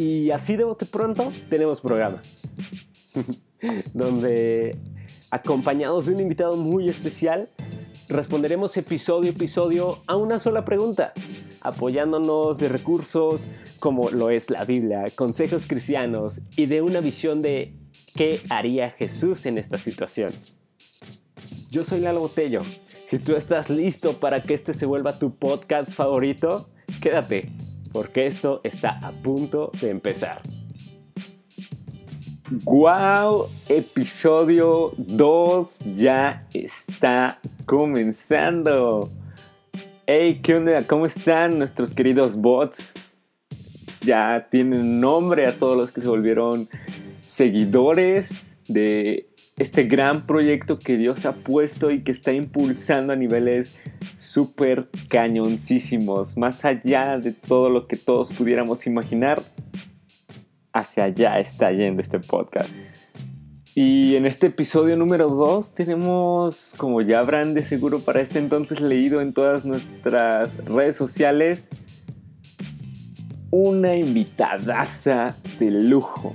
[0.00, 2.22] Y así de pronto tenemos programa.
[3.92, 4.78] donde
[5.30, 7.50] acompañados de un invitado muy especial,
[8.08, 11.12] responderemos episodio a episodio a una sola pregunta,
[11.60, 13.46] apoyándonos de recursos
[13.78, 17.74] como lo es la Biblia, consejos cristianos y de una visión de
[18.14, 20.32] qué haría Jesús en esta situación.
[21.70, 22.62] Yo soy Lalo Botello.
[23.04, 26.70] Si tú estás listo para que este se vuelva tu podcast favorito,
[27.02, 27.50] quédate,
[27.92, 30.42] porque esto está a punto de empezar.
[32.64, 33.46] ¡Wow!
[33.68, 39.08] Episodio 2 ya está comenzando.
[40.04, 40.82] Hey, ¿qué onda?
[40.84, 42.92] ¿Cómo están nuestros queridos bots?
[44.00, 46.68] Ya tienen nombre a todos los que se volvieron
[47.26, 49.29] seguidores de
[49.60, 53.76] este gran proyecto que Dios ha puesto y que está impulsando a niveles
[54.18, 59.42] súper cañoncísimos, más allá de todo lo que todos pudiéramos imaginar
[60.72, 62.70] hacia allá está yendo este podcast.
[63.74, 68.80] Y en este episodio número 2 tenemos, como ya habrán de seguro para este entonces
[68.80, 71.68] leído en todas nuestras redes sociales,
[73.50, 76.34] una invitadaza de lujo,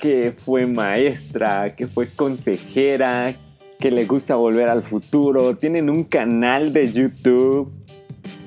[0.00, 3.34] que fue maestra, que fue consejera,
[3.78, 7.72] que le gusta volver al futuro, tienen un canal de YouTube.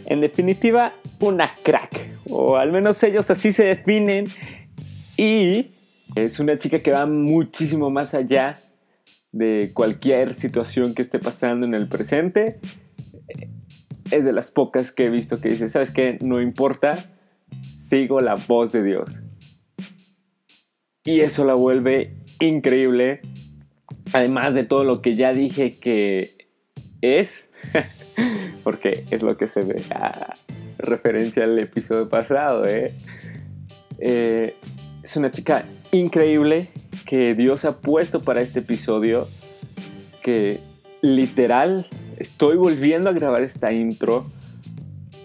[0.05, 4.27] En definitiva, una crack, o al menos ellos así se definen
[5.15, 5.71] y
[6.15, 8.59] es una chica que va muchísimo más allá
[9.31, 12.59] de cualquier situación que esté pasando en el presente.
[14.11, 16.17] Es de las pocas que he visto que dice, ¿sabes qué?
[16.21, 16.97] No importa,
[17.75, 19.21] sigo la voz de Dios.
[21.05, 23.21] Y eso la vuelve increíble.
[24.13, 26.47] Además de todo lo que ya dije que
[27.01, 27.49] es,
[28.63, 30.33] porque es lo que se ve a
[30.77, 32.93] referencia al episodio pasado, ¿eh?
[33.99, 34.55] eh
[35.03, 36.69] es una chica increíble
[37.05, 39.27] que Dios ha puesto para este episodio.
[40.21, 40.59] Que
[41.01, 41.85] literal
[42.17, 44.31] estoy volviendo a grabar esta intro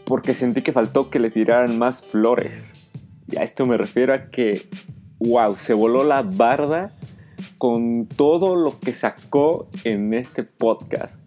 [0.05, 2.73] porque sentí que faltó que le tiraran más flores.
[3.31, 4.67] Y a esto me refiero a que,
[5.19, 6.93] wow, se voló la barda
[7.59, 11.19] con todo lo que sacó en este podcast.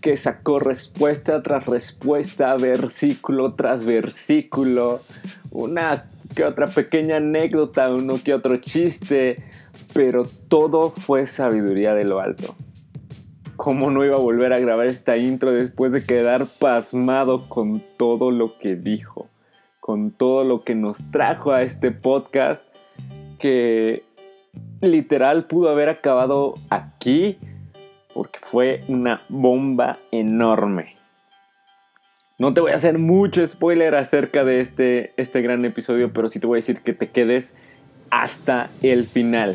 [0.00, 5.00] Que sacó respuesta tras respuesta, versículo tras versículo.
[5.50, 9.42] Una que otra pequeña anécdota, uno que otro chiste,
[9.94, 12.54] pero todo fue sabiduría de lo alto.
[13.56, 18.30] ¿Cómo no iba a volver a grabar esta intro después de quedar pasmado con todo
[18.30, 19.28] lo que dijo?
[19.78, 22.64] Con todo lo que nos trajo a este podcast
[23.44, 24.04] que
[24.80, 27.36] literal pudo haber acabado aquí
[28.14, 30.96] porque fue una bomba enorme.
[32.38, 36.40] No te voy a hacer mucho spoiler acerca de este, este gran episodio, pero sí
[36.40, 37.54] te voy a decir que te quedes
[38.08, 39.54] hasta el final.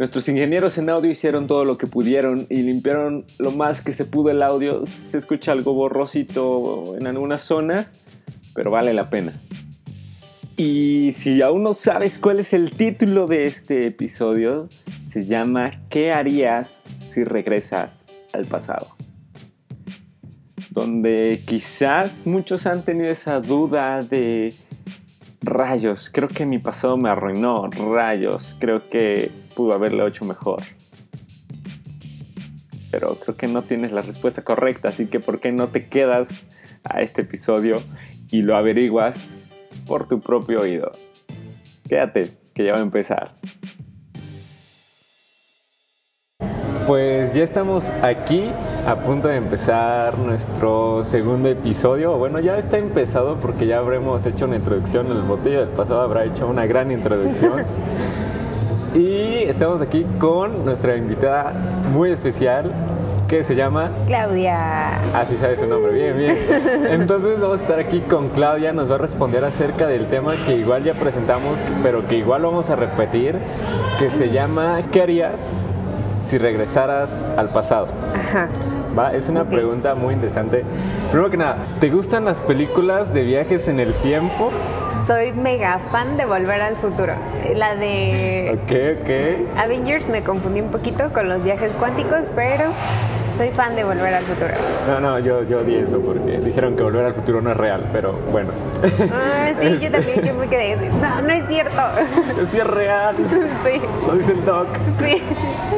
[0.00, 4.04] Nuestros ingenieros en audio hicieron todo lo que pudieron y limpiaron lo más que se
[4.04, 4.84] pudo el audio.
[4.84, 7.94] Se escucha algo borrosito en algunas zonas,
[8.52, 9.32] pero vale la pena.
[10.56, 14.68] Y si aún no sabes cuál es el título de este episodio,
[15.10, 18.96] se llama ¿Qué harías si regresas al pasado?
[20.76, 24.52] donde quizás muchos han tenido esa duda de
[25.40, 30.62] rayos, creo que mi pasado me arruinó, rayos, creo que pudo haberlo hecho mejor.
[32.90, 36.44] Pero creo que no tienes la respuesta correcta, así que ¿por qué no te quedas
[36.84, 37.82] a este episodio
[38.30, 39.30] y lo averiguas
[39.86, 40.92] por tu propio oído?
[41.88, 43.34] Quédate, que ya va a empezar.
[46.86, 48.52] Pues ya estamos aquí
[48.86, 52.16] a punto de empezar nuestro segundo episodio.
[52.16, 55.10] Bueno, ya está empezado porque ya habremos hecho una introducción.
[55.10, 57.64] El botello del pasado habrá hecho una gran introducción.
[58.94, 61.52] y estamos aquí con nuestra invitada
[61.92, 62.72] muy especial
[63.28, 65.00] que se llama Claudia.
[65.14, 66.38] Así sabe su nombre, bien, bien.
[66.90, 70.56] Entonces vamos a estar aquí con Claudia, nos va a responder acerca del tema que
[70.56, 73.36] igual ya presentamos, pero que igual vamos a repetir,
[73.98, 75.50] que se llama ¿Qué harías
[76.24, 77.88] si regresaras al pasado?
[78.14, 78.48] Ajá.
[78.98, 79.12] ¿Va?
[79.12, 80.64] Es una pregunta muy interesante.
[81.10, 84.50] Primero que nada, ¿te gustan las películas de viajes en el tiempo?
[85.06, 87.12] Soy mega fan de Volver al Futuro.
[87.54, 88.58] La de...
[88.60, 89.56] Ok, ok.
[89.56, 92.72] Avengers me confundí un poquito con los viajes cuánticos, pero
[93.36, 94.54] soy fan de Volver al Futuro.
[94.88, 97.84] No, no, yo, yo odi eso porque dijeron que Volver al Futuro no es real,
[97.92, 98.50] pero bueno.
[99.12, 100.74] Ah, sí, yo también yo me quedé.
[100.90, 101.82] No, no es cierto.
[102.50, 103.14] Sí es real.
[103.64, 103.80] Sí.
[104.08, 104.66] Lo dice el doc.
[105.04, 105.22] Sí.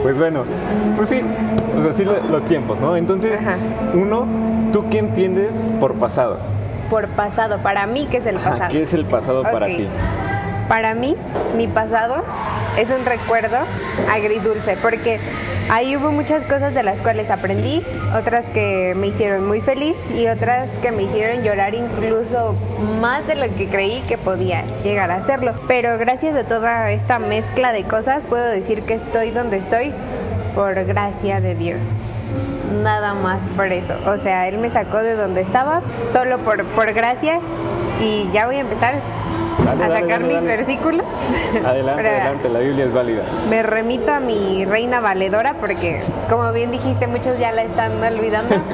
[0.02, 0.44] Pues bueno,
[0.96, 1.20] pues sí,
[1.78, 2.96] o sea, sí los tiempos, ¿no?
[2.96, 3.38] Entonces,
[3.92, 4.26] uno,
[4.72, 6.38] ¿tú qué entiendes por pasado?
[6.90, 8.70] Por pasado, para mí, ¿qué es el pasado?
[8.70, 9.88] ¿Qué es el pasado para ti?
[10.68, 11.16] Para mí,
[11.56, 12.22] mi pasado
[12.78, 13.58] es un recuerdo
[14.10, 15.18] agridulce, porque
[15.70, 17.82] ahí hubo muchas cosas de las cuales aprendí,
[18.14, 22.54] otras que me hicieron muy feliz y otras que me hicieron llorar incluso
[23.00, 25.54] más de lo que creí que podía llegar a hacerlo.
[25.66, 29.92] Pero gracias a toda esta mezcla de cosas, puedo decir que estoy donde estoy
[30.54, 31.80] por gracia de Dios
[32.82, 33.94] nada más por eso.
[34.06, 35.82] O sea, él me sacó de donde estaba
[36.12, 37.40] solo por, por gracia
[38.00, 38.94] y ya voy a empezar
[39.64, 41.06] Dale, a sacar dale, mis versículos.
[41.64, 43.22] Adelante, adelante, la Biblia es válida.
[43.48, 48.54] Me remito a mi reina valedora porque, como bien dijiste, muchos ya la están olvidando.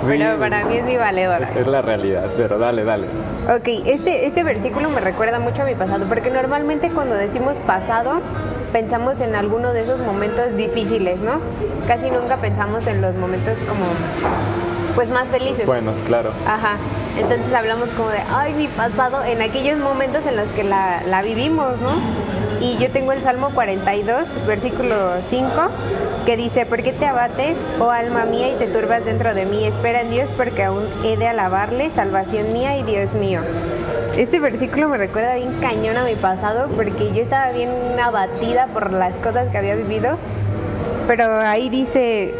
[0.00, 1.38] Sí, pero para mí es mi valedora.
[1.38, 3.06] Es, es la realidad, pero dale, dale.
[3.48, 8.20] Ok, este, este versículo me recuerda mucho a mi pasado, porque normalmente cuando decimos pasado
[8.74, 11.40] pensamos en alguno de esos momentos difíciles, ¿no?
[11.86, 13.84] Casi nunca pensamos en los momentos como,
[14.94, 15.64] pues más felices.
[15.64, 16.30] Buenos, claro.
[16.46, 16.76] Ajá,
[17.18, 21.80] entonces hablamos como de, ay, mi pasado, en aquellos momentos en los que la, vivimos,
[21.80, 21.92] ¿no?
[22.60, 24.96] Y yo tengo el Salmo 42, versículo
[25.28, 25.46] 5,
[26.26, 29.64] que dice, ¿por qué te abates, oh alma mía, y te turbas dentro de mí?
[29.64, 33.40] Espera en Dios porque aún he de alabarle, salvación mía y Dios mío.
[34.16, 37.70] Este versículo me recuerda bien cañón a mi pasado porque yo estaba bien
[38.02, 40.16] abatida por las cosas que había vivido,
[41.06, 42.32] pero ahí dice,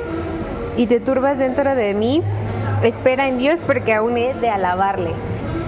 [0.76, 2.22] y te turbas dentro de mí,
[2.88, 5.10] espera en Dios porque aún es de alabarle.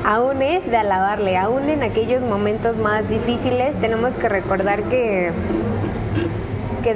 [0.04, 5.32] Aún es de alabarle, aún en aquellos momentos más difíciles tenemos que recordar que,
[6.84, 6.94] que,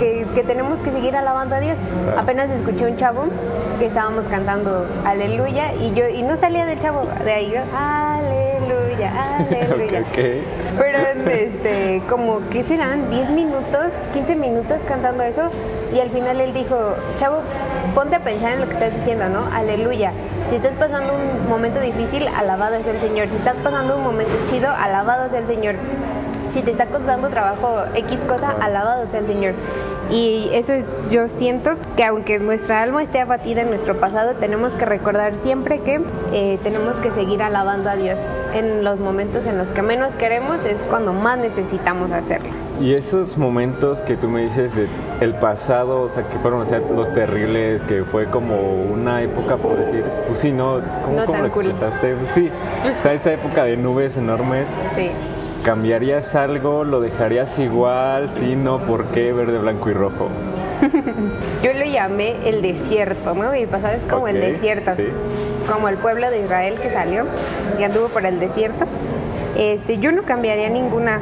[0.00, 1.78] que- que tenemos que seguir alabando a Dios.
[2.04, 2.20] Claro.
[2.20, 3.26] Apenas escuché un chavo
[3.78, 9.12] que estábamos cantando aleluya y yo y no salía del chavo, de ahí yo, aleluya,
[9.38, 10.00] aleluya.
[10.00, 10.76] Ok, ok.
[10.76, 13.08] Fueron este, como, ¿qué serán?
[13.10, 15.50] 10 minutos, 15 minutos cantando eso.
[15.94, 16.76] Y al final él dijo,
[17.16, 17.36] chavo,
[17.94, 19.46] ponte a pensar en lo que estás diciendo, ¿no?
[19.54, 20.12] Aleluya.
[20.50, 23.28] Si estás pasando un momento difícil, alabado es el Señor.
[23.28, 25.76] Si estás pasando un momento chido, alabado es el Señor.
[26.52, 29.54] Si te está costando trabajo X cosa, alabado sea el Señor.
[30.10, 34.72] Y eso es- yo siento que aunque nuestra alma esté abatida en nuestro pasado, tenemos
[34.74, 36.00] que recordar siempre que
[36.32, 38.18] eh, tenemos que seguir alabando a Dios.
[38.52, 42.50] En los momentos en los que menos queremos es cuando más necesitamos hacerlo.
[42.80, 44.88] Y esos momentos que tú me dices de
[45.20, 48.56] el pasado, o sea, que fueron o sea, los terribles, que fue como
[48.92, 50.80] una época, por decir, pues sí, ¿no?
[51.04, 51.66] ¿Cómo, No cómo tan lo cool.
[51.66, 52.14] expresaste?
[52.16, 52.50] Pues sí,
[52.96, 55.10] o sea, esa época de nubes enormes, Sí.
[55.62, 56.82] ¿cambiarías algo?
[56.84, 58.32] ¿Lo dejarías igual?
[58.32, 60.28] Sí, no, ¿por qué verde, blanco y rojo?
[61.62, 63.52] Yo lo llamé el desierto, ¿no?
[63.52, 64.94] Mi pasado es como el desierto.
[64.96, 65.06] sí.
[65.72, 67.24] Como el pueblo de Israel que salió
[67.78, 68.84] y anduvo por el desierto.
[69.56, 71.20] Este, yo no cambiaría ninguna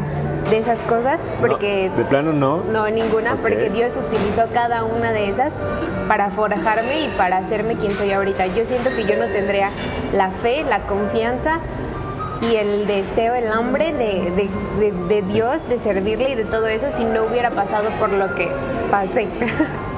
[0.51, 2.59] de esas cosas porque No, de plano no.
[2.65, 5.53] No, ninguna, porque Dios utilizó cada una de esas
[6.09, 8.47] para forjarme y para hacerme quien soy ahorita.
[8.49, 9.71] Yo siento que yo no tendría
[10.13, 11.59] la fe, la confianza
[12.51, 14.51] y el deseo, el hambre de, de-
[14.81, 18.35] de- de Dios, de servirle y de todo eso si no hubiera pasado por lo
[18.35, 18.51] que
[18.91, 19.29] pasé.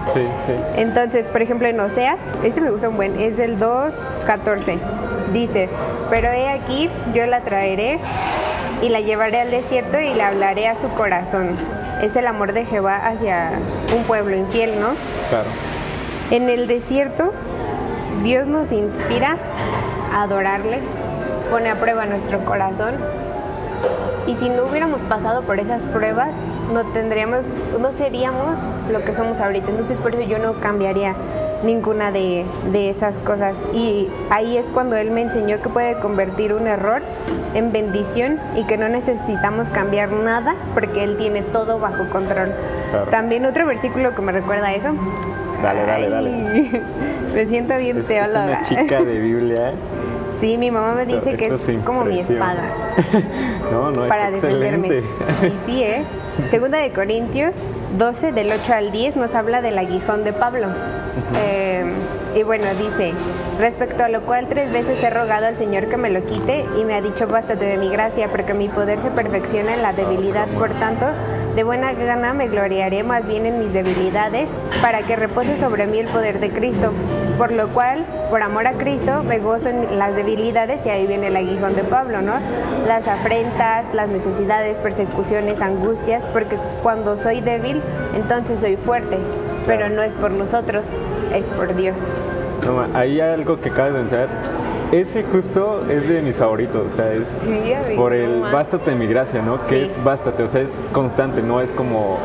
[0.04, 0.52] Sí, sí.
[0.76, 4.76] Entonces, por ejemplo, en Oseas, este me gusta un buen, es del 2.14.
[5.32, 5.70] Dice,
[6.10, 7.98] pero he aquí, yo la traeré
[8.84, 11.56] y la llevaré al desierto y le hablaré a su corazón.
[12.02, 13.52] Es el amor de Jehová hacia
[13.96, 14.88] un pueblo infiel, ¿no?
[15.30, 15.48] Claro.
[16.30, 17.32] En el desierto,
[18.22, 19.38] Dios nos inspira
[20.12, 20.80] a adorarle,
[21.50, 22.96] pone a prueba nuestro corazón.
[24.26, 26.34] Y si no hubiéramos pasado por esas pruebas,
[26.72, 27.40] no tendríamos,
[27.80, 28.58] no seríamos
[28.90, 29.70] lo que somos ahorita.
[29.70, 31.14] Entonces por eso yo no cambiaría
[31.64, 33.56] ninguna de, de esas cosas.
[33.72, 37.02] Y ahí es cuando él me enseñó que puede convertir un error
[37.54, 42.52] en bendición y que no necesitamos cambiar nada porque él tiene todo bajo control.
[42.90, 43.06] Claro.
[43.10, 44.88] También otro versículo que me recuerda a eso.
[45.62, 46.30] Dale, dale, dale.
[46.30, 46.82] Ay,
[47.34, 48.44] Me siento bien Es, es teóloga.
[48.46, 49.72] una chica de Biblia.
[50.40, 52.64] Sí, mi mamá me Esto- dice que esto es como mi espada
[53.72, 54.88] No, no, para es defenderme.
[54.98, 55.46] excelente.
[55.46, 56.04] Y sí, ¿eh?
[56.50, 57.54] Segunda de Corintios
[57.98, 60.66] 12, del 8 al 10, nos habla del aguijón de Pablo.
[61.36, 61.84] Eh,
[62.34, 63.12] y bueno, dice,
[63.58, 66.84] respecto a lo cual tres veces he rogado al Señor que me lo quite y
[66.84, 70.48] me ha dicho, bástate de mi gracia, porque mi poder se perfecciona en la debilidad.
[70.48, 71.06] Por tanto,
[71.54, 74.48] de buena gana me gloriaré más bien en mis debilidades,
[74.82, 76.92] para que repose sobre mí el poder de Cristo.
[77.38, 81.28] Por lo cual, por amor a Cristo, me gozo en las debilidades, y ahí viene
[81.28, 82.34] el aguijón de Pablo, ¿no?
[82.86, 87.80] Las afrentas, las necesidades, persecuciones, angustias, porque cuando soy débil,
[88.14, 89.18] entonces soy fuerte,
[89.66, 90.86] pero no es por nosotros,
[91.32, 91.96] es por Dios.
[92.64, 94.28] No, ahí hay algo que acabas de mencionar.
[94.92, 98.52] Ese justo es de mis favoritos, o sea, es Sí, por el más.
[98.52, 99.66] bástate en mi gracia, ¿no?
[99.66, 99.92] Que Sí.
[99.92, 102.18] es bástate, o sea, es constante, no es como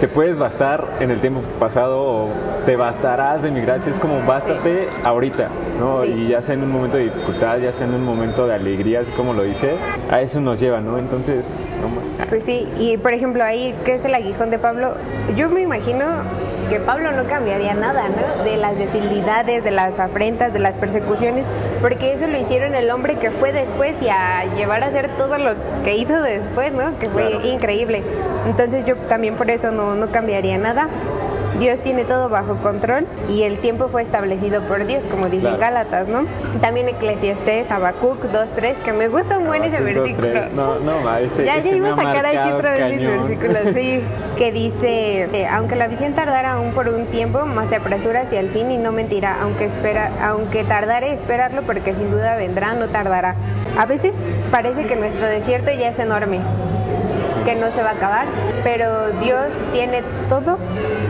[0.00, 2.28] te puedes bastar en el tiempo pasado o
[2.66, 5.48] te bastarás de mi gracia, es como bástate ahorita.
[5.78, 6.02] ¿no?
[6.04, 6.08] Sí.
[6.08, 9.00] Y ya sea en un momento de dificultad, ya sea en un momento de alegría,
[9.00, 9.74] así como lo dices,
[10.10, 10.96] a eso nos lleva, ¿no?
[10.98, 11.46] Entonces,
[11.82, 14.94] no Pues sí, y por ejemplo ahí, ¿qué es el aguijón de Pablo?
[15.36, 16.04] Yo me imagino
[16.68, 18.44] que Pablo no cambiaría nada, ¿no?
[18.44, 21.44] De las debilidades, de las afrentas, de las persecuciones,
[21.80, 25.38] porque eso lo hicieron el hombre que fue después y a llevar a hacer todo
[25.38, 25.52] lo
[25.84, 26.98] que hizo después, ¿no?
[26.98, 27.46] Que fue Claro.
[27.46, 28.02] increíble.
[28.46, 30.88] Entonces yo también por eso no, no cambiaría nada.
[31.58, 35.58] Dios tiene todo bajo control y el tiempo fue establecido por Dios, como dicen Claro.
[35.60, 36.24] Gálatas, ¿no?
[36.60, 40.48] También Eclesiastés, Habacuc 2.3, que me gusta un buen ese Habacuc versículo.
[40.54, 43.58] No, no, ma, ese, Ya, ese ya iba a sacar aquí otra vez mis versículos,
[43.74, 44.00] sí.
[44.36, 48.38] Que dice, eh, aunque la visión tardara aún por un tiempo, más se apresura hacia
[48.40, 52.88] el fin y no mentirá, aunque espera, aunque tardare esperarlo, porque sin duda vendrá, no
[52.88, 53.34] tardará.
[53.78, 54.12] A veces
[54.50, 56.40] parece que nuestro desierto ya es enorme,
[57.44, 58.26] que no se va a acabar,
[58.64, 60.58] pero Dios tiene todo,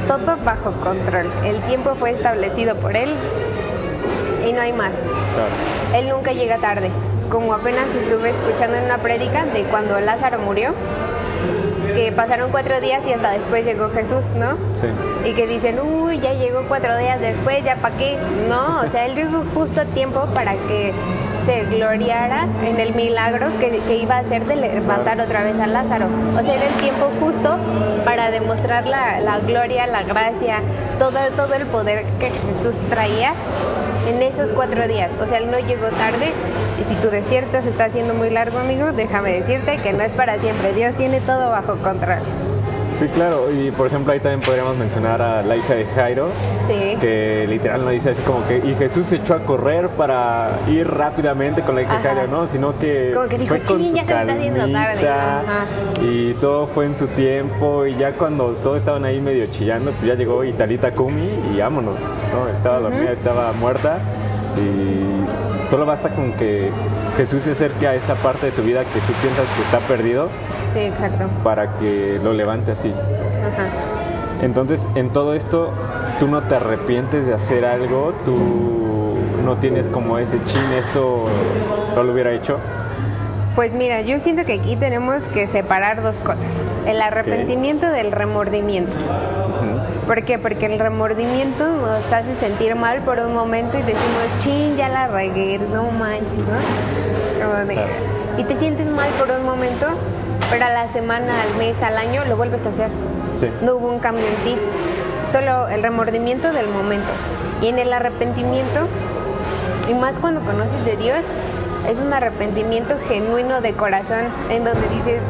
[0.07, 1.27] todo bajo control.
[1.45, 3.15] El tiempo fue establecido por Él
[4.47, 4.91] y no hay más.
[4.91, 5.99] Claro.
[5.99, 6.91] Él nunca llega tarde.
[7.31, 10.75] Como apenas estuve escuchando en una prédica de cuando Lázaro murió,
[11.95, 14.57] que pasaron cuatro días y hasta después llegó Jesús, ¿no?
[14.75, 14.87] Sí.
[15.25, 18.17] Y que dicen, uy, ya llegó cuatro días después, ya para qué.
[18.49, 20.93] No, o sea, él llegó justo a tiempo para que
[21.47, 25.67] se gloriara en el milagro que, que iba a hacer de levantar otra vez a
[25.67, 26.07] Lázaro.
[26.37, 27.57] O sea, era el tiempo justo
[28.05, 30.59] para demostrar la, la gloria, la gracia,
[30.99, 33.33] todo, todo el poder que Jesús traía
[34.09, 35.11] en esos cuatro días.
[35.21, 36.33] O sea, él no llegó tarde.
[36.81, 40.13] Y si tu desierto se está haciendo muy largo, amigo, déjame decirte que no es
[40.13, 40.75] para siempre.
[40.75, 42.19] Dios tiene todo bajo control.
[42.99, 43.51] Sí, claro.
[43.53, 46.29] Y por ejemplo, ahí también podríamos mencionar a la hija de Jairo,
[46.67, 46.97] Sí.
[47.01, 50.89] que literal no dice así como que, y Jesús se echó a correr para ir
[50.89, 52.03] rápidamente con la hija de.
[52.03, 52.47] Jairo, ¿no?
[52.47, 55.43] Sino que, Como que dijo, fue con "Chin, su ya tarde", ajá.
[56.03, 60.05] y todo fue en su tiempo, y ya cuando todos estaban ahí medio chillando, pues
[60.07, 61.99] ya llegó Italita Kumi y vámonos,
[62.33, 62.49] ¿no?
[62.49, 63.99] Estaba dormida, estaba muerta,
[64.57, 66.71] y solo basta con que
[67.17, 70.29] Jesús se acerque a esa parte de tu vida que tú piensas que está perdido
[70.77, 71.25] Sí, exacto.
[71.43, 72.91] para que lo levante así.
[72.91, 73.69] Ajá.
[74.43, 75.73] Entonces, en todo esto,
[76.21, 81.25] tú no te arrepientes de hacer algo, tú no tienes como ese chin, esto
[81.95, 82.59] no lo hubiera hecho.
[83.55, 86.45] Pues mira, yo siento que aquí tenemos que separar dos cosas.
[86.87, 88.95] El arrepentimiento del remordimiento.
[90.07, 90.39] ¿Por qué?
[90.39, 95.09] Porque el remordimiento nos hace sentir mal por un momento y decimos, chin, ya la
[95.09, 97.65] regué, no manches, ¿no?
[97.67, 97.89] Claro.
[98.37, 99.87] Y te sientes mal por un momento,
[100.51, 102.89] pero a la semana, al mes, al año lo vuelves a hacer.
[103.37, 103.49] Sí.
[103.63, 104.57] No hubo un cambio en ti,
[105.33, 107.09] solo el remordimiento del momento.
[107.61, 108.87] Y en el arrepentimiento,
[109.89, 111.21] y más cuando conoces de Dios,
[111.89, 115.21] es un arrepentimiento genuino de corazón, en donde dices,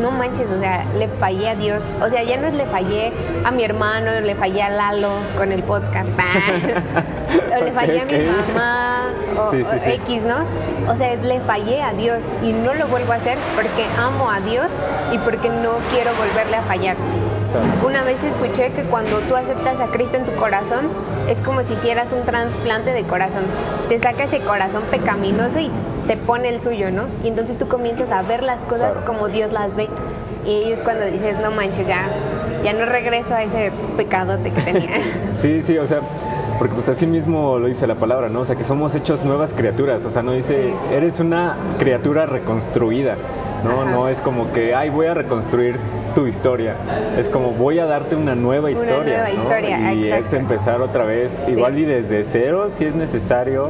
[0.00, 1.82] no manches, o sea, le fallé a Dios.
[2.02, 3.12] O sea, ya no es le fallé
[3.44, 6.08] a mi hermano, le fallé a Lalo con el podcast,
[7.56, 9.90] o le fallé a mi mamá, o, Sí, sí, o sí.
[9.90, 10.38] X, ¿no?
[10.90, 14.40] O sea, le fallé a Dios y no lo vuelvo a hacer porque amo a
[14.40, 14.68] Dios
[15.12, 16.96] y porque no quiero volverle a fallar.
[17.84, 20.88] Una vez escuché que cuando tú aceptas a Cristo en tu corazón,
[21.28, 23.44] es como si hicieras un trasplante de corazón.
[23.88, 25.70] Te saca ese corazón pecaminoso y
[26.06, 27.04] te pone el suyo, ¿no?
[27.24, 29.04] Y entonces tú comienzas a ver las cosas Claro.
[29.06, 29.88] como Dios las ve.
[30.44, 32.08] Y ahí es cuando dices, no manches, ya,
[32.62, 35.00] ya no regreso a ese pecadote que tenía.
[35.34, 36.00] Sí, sí, o sea,
[36.58, 38.40] porque pues así mismo lo dice la palabra, ¿no?
[38.40, 40.94] O sea, que somos hechos nuevas criaturas, o sea, no dice, Sí.
[40.94, 43.16] eres una criatura reconstruida,
[43.64, 43.82] ¿no?
[43.82, 43.90] Ajá.
[43.90, 45.76] No es como que, ay, voy a reconstruir
[46.16, 46.74] tu historia,
[47.18, 49.42] es como voy a darte una nueva Una historia, nueva ¿no?
[49.42, 53.68] historia, y es empezar otra vez, igual y desde cero, si es necesario,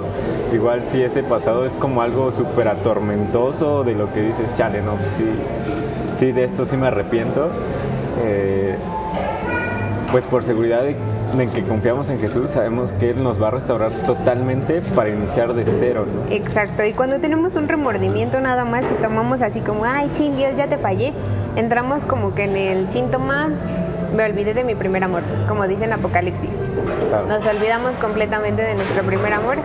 [0.55, 4.93] igual si ese pasado es como algo súper atormentoso de lo que dices, chale, no,
[4.93, 5.25] pues sí,
[6.15, 7.49] sí, de esto sí me arrepiento.
[8.25, 8.77] Eh,
[10.13, 10.95] pues por seguridad de,
[11.37, 15.53] de que confiamos en Jesús, sabemos que Él nos va a restaurar totalmente para iniciar
[15.53, 16.07] de cero.
[16.07, 16.33] ¿no?
[16.33, 20.57] Exacto, y cuando tenemos un remordimiento nada más y tomamos así como, ay, ching, Dios,
[20.57, 21.13] ya te fallé,
[21.57, 23.49] entramos como que en el síntoma,
[24.15, 26.51] me olvidé de mi primer amor, como dice en Apocalipsis.
[27.09, 27.27] Claro.
[27.27, 29.59] Nos olvidamos completamente de nuestro primer amor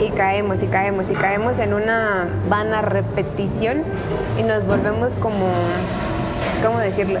[0.00, 3.82] y caemos y caemos y caemos en una vana repetición
[4.38, 5.46] y nos volvemos como,
[6.64, 7.20] ¿cómo decirlo?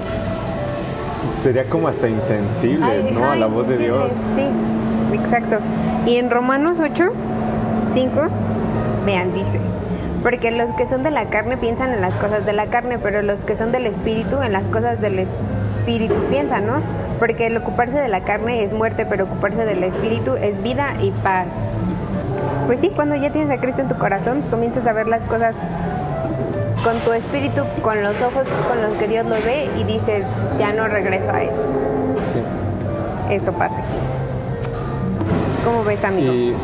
[1.28, 3.30] Sería como hasta insensibles, Ay, ¿no?
[3.30, 4.12] A la voz de Dios.
[4.36, 4.46] Sí,
[5.16, 5.58] exacto.
[6.06, 7.10] Y en Romanos 8,
[7.92, 8.20] 5,
[9.04, 9.58] vean, dice,
[10.22, 13.22] porque los que son de la carne piensan en las cosas de la carne, pero
[13.22, 16.80] los que son del espíritu en las cosas del espíritu piensan, ¿no?
[17.18, 21.10] Porque el ocuparse de la carne es muerte, pero ocuparse del espíritu es vida y
[21.10, 21.46] paz.
[22.66, 25.56] Pues sí, cuando ya tienes a Cristo en tu corazón, comienzas a ver las cosas
[26.84, 30.24] con tu espíritu, con los ojos con los que Dios los ve y dices,
[30.58, 31.62] ya no regreso a eso.
[32.32, 32.40] Sí.
[33.30, 33.96] Eso pasa aquí.
[35.64, 36.32] ¿Cómo ves, amigo?
[36.32, 36.54] Y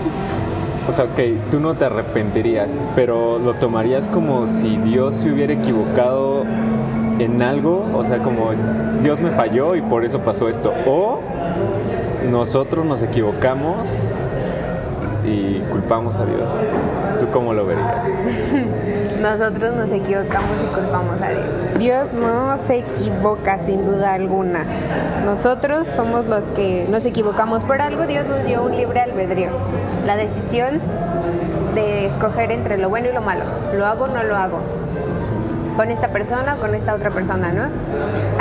[0.88, 5.52] o sea, ok, tú no te arrepentirías, pero lo tomarías como si Dios se hubiera
[5.52, 6.44] equivocado
[7.18, 8.50] en algo, o sea, como
[9.02, 11.20] Dios me falló y por eso pasó esto, o
[12.30, 13.88] nosotros nos equivocamos
[15.24, 16.50] y culpamos a Dios.
[17.20, 18.04] ¿Tú cómo lo verías?
[19.21, 21.47] Nosotros nos equivocamos y culpamos a Dios.
[21.78, 24.64] Dios no se equivoca sin duda alguna.
[25.25, 28.06] Nosotros somos los que nos equivocamos por algo.
[28.06, 29.50] Dios nos dio un libre albedrío.
[30.06, 30.80] La decisión
[31.75, 33.44] de escoger entre lo bueno y lo malo.
[33.75, 34.59] ¿Lo hago o no lo hago?
[35.76, 37.68] Con esta persona o con esta otra persona, ¿no?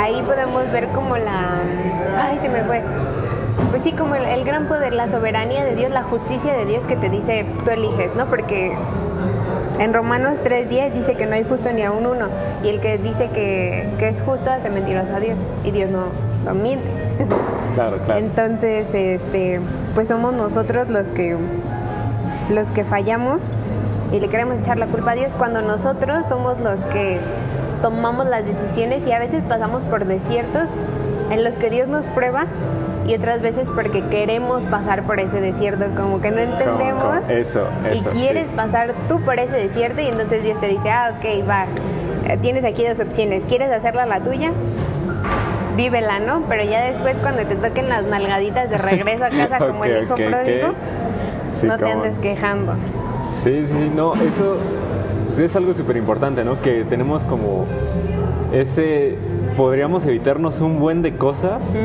[0.00, 1.58] Ahí podemos ver como la...
[2.20, 2.82] Ay, se me fue
[3.70, 6.94] pues sí, como el, gran poder, la soberanía de Dios, la justicia de Dios que
[6.94, 8.26] te dice, tú eliges, ¿no?
[8.26, 8.76] Porque
[9.78, 12.28] en Romanos 3.10 dice que no hay justo ni a un uno,
[12.62, 16.06] y el que dice que, es justo hace mentiroso a Dios, y Dios no,
[16.44, 16.86] no miente.
[17.74, 18.20] Claro, claro.
[18.20, 19.60] Entonces, este,
[19.94, 21.36] pues somos nosotros los que,
[22.50, 23.40] los que fallamos
[24.12, 27.18] y le queremos echar la culpa a Dios cuando nosotros somos los que
[27.82, 30.70] tomamos las decisiones y a veces pasamos por desiertos
[31.30, 32.46] en los que Dios nos prueba
[33.06, 37.18] y otras veces porque queremos pasar por ese desierto, como que no entendemos.
[37.28, 41.48] Eso, Y quieres pasar tú por ese desierto y entonces Dios te dice, ah, ok,
[41.48, 41.66] va,
[42.26, 44.52] eh, tienes aquí dos opciones, ¿quieres hacerla la tuya?
[45.76, 46.44] Vívela, ¿no?
[46.48, 50.14] Pero ya después cuando te toquen las nalgaditas de regreso a casa como el hijo
[50.14, 50.68] pródigo,
[51.62, 52.74] no te andes quejando.
[53.42, 54.56] Sí, sí, no, eso
[55.26, 56.60] pues, es algo súper importante, ¿no?
[56.62, 57.66] Que tenemos como
[58.52, 59.18] ese
[59.56, 61.76] podríamos evitarnos un buen de cosas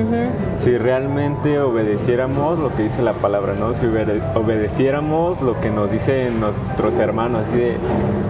[0.58, 3.74] si realmente obedeciéramos lo que dice la palabra, ¿no?
[3.74, 7.78] Si obedeciéramos lo que nos dicen nuestros hermanos, así de,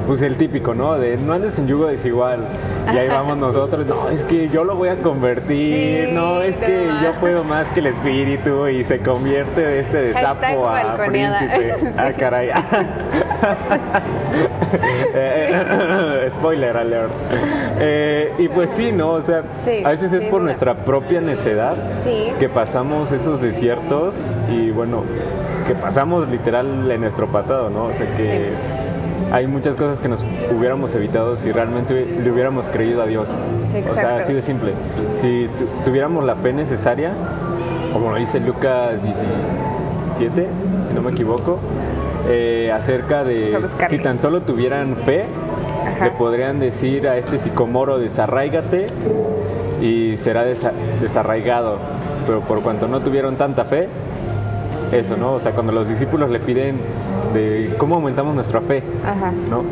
[0.08, 0.98] pues el típico, ¿no?
[0.98, 2.46] De no andes en yugo desigual.
[2.94, 6.88] Y ahí vamos nosotros, no, es que yo lo voy a convertir, no, es que
[7.04, 11.94] yo puedo más que el espíritu y se convierte de este de sapo a príncipe.
[11.98, 12.50] Ah, caray.
[15.12, 17.12] Eh, spoiler alert.
[17.80, 19.14] Eh, y pues sí, ¿no?
[19.14, 19.44] O sea,
[19.84, 21.76] a veces es por nuestra propia necedad
[22.40, 25.04] que pasamos esos desiertos y bueno,
[25.68, 27.86] que pasamos literal en nuestro pasado, ¿no?
[27.86, 28.54] O sea que
[29.32, 33.30] hay muchas cosas que nos hubiéramos evitado si realmente le hubiéramos creído a Dios.
[33.92, 34.74] O sea, así de simple.
[35.18, 35.48] Si
[35.86, 37.12] tuviéramos la fe necesaria,
[37.94, 40.48] como lo dice Lucas 17,
[40.88, 41.60] si no me equivoco,
[42.28, 45.26] eh, acerca de si tan solo tuvieran fe,
[46.02, 48.88] le podrían decir a este sicomoro desarraigate
[49.82, 51.78] y será desarraigado.
[52.26, 53.88] Pero por cuanto no tuvieron tanta fe,
[54.92, 55.34] eso, ¿no?
[55.34, 56.80] O sea, cuando los discípulos le piden
[57.34, 58.84] de cómo aumentamos nuestra fe,
[59.50, 59.64] ¿no?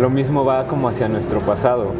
[0.00, 1.92] Lo mismo va como hacia nuestro pasado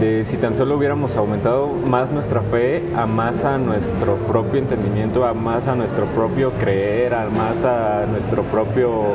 [0.00, 5.24] de si tan solo hubiéramos aumentado más nuestra fe, a más a nuestro propio entendimiento,
[5.24, 9.14] a más a nuestro propio creer, a más a nuestro propio...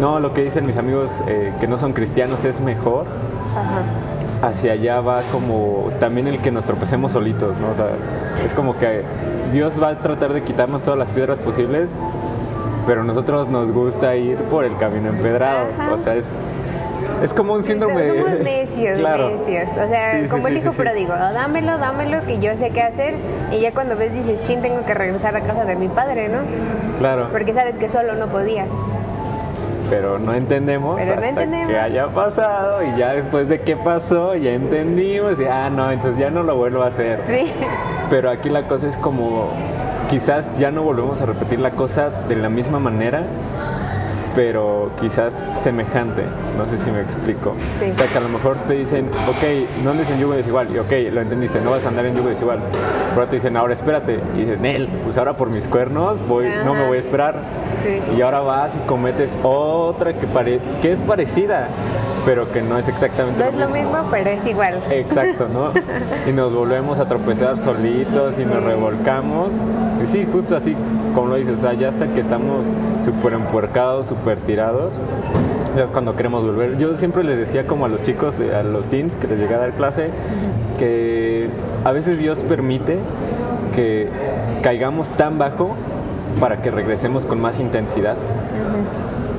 [0.00, 3.06] No, lo que dicen mis amigos eh, que no son cristianos es mejor.
[4.42, 7.70] Hacia allá va como también el que nos tropecemos solitos, ¿no?
[7.70, 7.88] O sea,
[8.44, 9.02] es como que
[9.52, 11.94] Dios va a tratar de quitarnos todas las piedras posibles,
[12.86, 15.66] pero nosotros nos gusta ir por el camino empedrado.
[15.92, 16.34] O sea, es
[17.22, 18.08] es como un síndrome.
[18.08, 19.68] somos necios, necios.
[19.70, 23.14] O sea, como el hijo pródigo, dámelo, dámelo, que yo sé qué hacer.
[23.50, 26.38] Y ya cuando ves, dices, chin, tengo que regresar a casa de mi padre, ¿no?
[26.98, 27.28] Claro.
[27.30, 28.68] Porque sabes que solo no podías.
[29.88, 35.38] Pero no entendemos hasta que haya pasado y ya después de que pasó ya entendimos
[35.38, 37.20] y ah no, entonces ya no lo vuelvo a hacer.
[37.28, 37.52] Sí.
[38.10, 39.50] Pero aquí la cosa es como
[40.10, 43.22] quizás ya no volvemos a repetir la cosa de la misma manera,
[44.36, 46.22] pero quizás semejante.
[46.58, 47.56] No sé si me explico.
[47.56, 50.68] O sea, que a lo mejor te dicen, ok, no andes en yugo desigual.
[50.72, 52.60] Y ok, lo entendiste, no vas a andar en yugo desigual.
[53.14, 54.20] Pero te dicen, ahora espérate.
[54.36, 57.40] Y dicen, Nel, pues ahora por mis cuernos voy, no me voy a esperar.
[58.14, 61.68] Y ahora vas y cometes otra que, pare que es parecida
[62.26, 64.80] pero que no es exactamente no es lo mismo, pero es igual.
[64.90, 65.70] Exacto, ¿no?
[66.28, 69.54] y nos volvemos a tropezar solitos y nos revolcamos.
[70.02, 70.74] Y sí, justo así,
[71.14, 72.66] como lo dices, o sea, ya hasta que estamos
[73.04, 74.98] súper empuercados, súper tirados,
[75.76, 76.76] ya es cuando queremos volver.
[76.78, 79.58] Yo siempre les decía como a los chicos, a los teens que les llegué a
[79.58, 80.10] dar clase,
[80.78, 81.48] que
[81.84, 82.98] a veces Dios permite
[83.76, 84.08] que
[84.62, 85.76] caigamos tan bajo
[86.40, 88.16] para que regresemos con más intensidad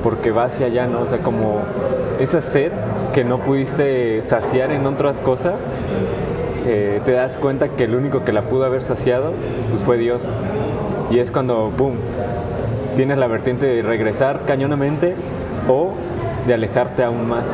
[0.02, 1.00] porque va hacia allá, ¿no?
[1.00, 1.62] O sea, como
[2.18, 2.72] esa sed
[3.12, 5.54] que no pudiste saciar en otras cosas,
[6.66, 9.32] eh, te das cuenta que el único que la pudo haber saciado,
[9.70, 10.28] pues fue Dios.
[11.10, 11.94] Y es cuando, boom,
[12.96, 15.14] tienes la vertiente de regresar cañonamente
[15.68, 15.92] o
[16.46, 17.44] de alejarte aún más.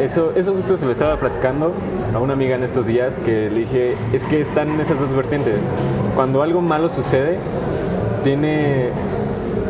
[0.00, 1.72] Eso, eso justo se lo estaba platicando
[2.14, 5.14] a una amiga en estos días que le dije, es que están en esas dos
[5.14, 5.54] vertientes.
[6.14, 7.38] Cuando algo malo sucede,
[8.22, 8.90] tiene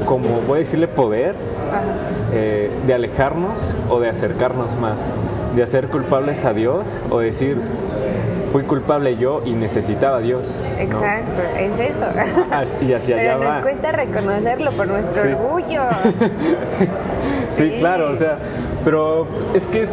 [0.07, 1.37] como, voy a decirle, poder
[2.33, 4.97] eh, de alejarnos o de acercarnos más,
[5.57, 7.59] de hacer culpables a Dios o decir,
[8.53, 10.53] fui culpable yo y necesitaba a Dios.
[10.79, 12.75] Exacto, es eso.
[12.81, 15.83] y hacia Pero allá nos cuesta reconocerlo por nuestro orgullo.
[17.53, 18.39] sí, claro, o sea,
[18.85, 19.91] pero es que es,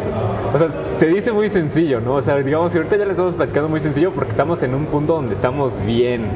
[0.54, 2.14] o sea, se dice muy sencillo, ¿no?
[2.14, 5.14] O sea, digamos, ahorita ya les estamos platicando muy sencillo porque estamos en un punto
[5.14, 6.26] donde estamos bien.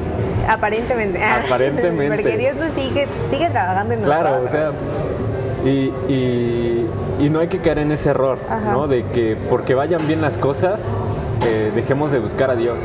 [0.47, 1.21] Aparentemente.
[1.45, 2.15] Aparentemente.
[2.15, 4.21] porque Dios nos sigue, sigue trabajando en nosotros.
[4.21, 4.71] Claro, o sea,
[5.63, 6.87] y, y,
[7.19, 8.37] y, no hay que caer en ese error,
[8.71, 8.87] ¿no?
[8.87, 10.81] De que porque vayan bien las cosas,
[11.45, 12.83] eh, dejemos de buscar a Dios.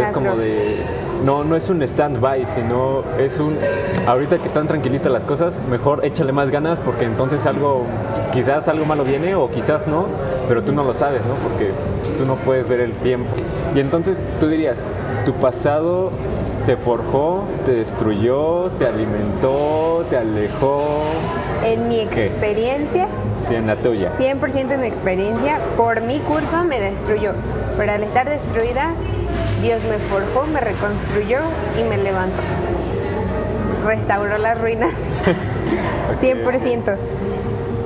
[0.00, 0.76] Es como de
[1.24, 3.56] no, no es un stand-by, sino es un,
[4.06, 7.86] ahorita que están tranquilitas las cosas, mejor échale más ganas porque entonces algo,
[8.32, 10.06] quizás algo malo viene o quizás no,
[10.48, 11.34] pero tú no lo sabes, ¿no?
[11.48, 11.72] Porque
[12.18, 13.28] tú no puedes ver el tiempo.
[13.74, 14.84] Y entonces tú dirías,
[15.24, 16.10] tu pasado
[16.66, 21.04] te forjó, te destruyó, te alimentó, te alejó.
[21.64, 23.08] En mi experiencia.
[23.40, 24.12] Sí, en la tuya.
[24.18, 27.32] 100% en mi experiencia, por mi culpa me destruyó.
[27.76, 28.92] Pero al estar destruida,
[29.64, 31.38] Dios me forjó, me reconstruyó
[31.80, 32.42] y me levantó.
[33.86, 34.92] Restauró las ruinas.
[36.20, 36.96] 100%.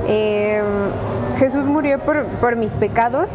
[0.08, 0.60] Eh,
[1.36, 3.28] Jesús murió por, mis pecados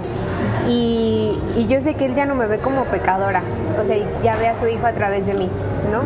[0.67, 3.43] y, yo sé que Él ya no me ve como pecadora.
[3.82, 5.49] O sea, ya ve a su Hijo a través de mí,
[5.89, 6.01] ¿no?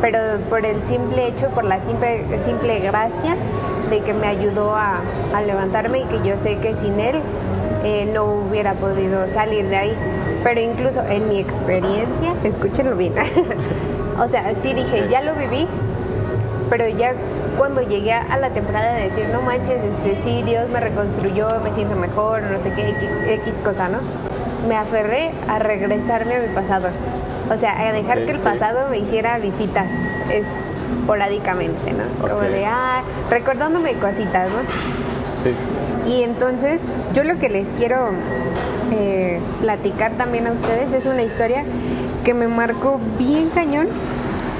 [0.00, 3.36] Pero por el simple hecho, por la simple, simple gracia
[3.88, 4.98] de que me ayudó a,
[5.32, 7.20] a levantarme y que yo sé que sin Él
[7.84, 9.96] eh, no hubiera podido salir de ahí.
[10.42, 13.12] Pero incluso en mi experiencia, escúchenlo bien,
[14.18, 15.66] o sea, sí dije, ya lo viví,
[16.70, 17.14] pero ya
[17.58, 21.74] cuando llegué a la temporada de decir, no manches, este, sí, Dios me reconstruyó, me
[21.74, 23.98] siento mejor, no sé qué, X, cosa, ¿no?
[24.66, 26.88] Me aferré a regresarme a mi pasado.
[27.54, 29.86] O sea, a dejar que el pasado me hiciera visitas
[30.30, 32.04] esporádicamente, ¿no?
[32.20, 34.60] Como de, ah, recordándome cositas, ¿no?
[35.42, 35.52] Sí.
[36.08, 36.80] Y entonces
[37.12, 38.10] yo lo que les quiero
[38.92, 41.64] eh, platicar también a ustedes es una historia
[42.24, 43.88] que me marcó bien cañón.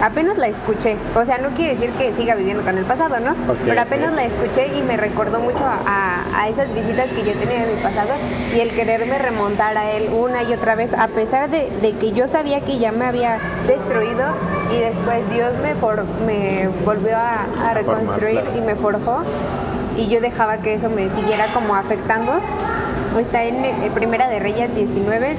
[0.02, 3.34] Apenas la escuché, o sea, no quiere decir que siga viviendo con el pasado, ¿no?
[3.66, 7.74] Pero apenas la escuché y me recordó mucho a, esas visitas que yo tenía de
[7.74, 8.08] mi pasado
[8.54, 11.68] y el quererme remontar a él una y otra vez, a pesar de,
[12.00, 14.24] que yo sabía que ya me había destruido
[14.74, 15.74] y después Dios me,
[16.24, 19.22] me volvió a, a reconstruir y me forjó
[19.96, 22.40] y yo dejaba que eso me siguiera como afectando.
[23.18, 25.37] Está en, eh, Primera de Reyes 19,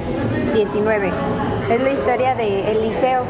[0.54, 1.10] 19.
[1.70, 3.24] Es la historia de Eliseo,